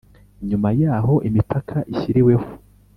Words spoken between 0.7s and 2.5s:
y’aho imipaka ishyiriweho